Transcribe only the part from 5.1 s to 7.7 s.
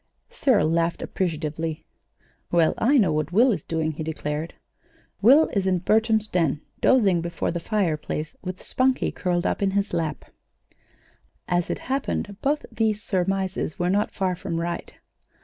"Will is in Bertram's den dozing before the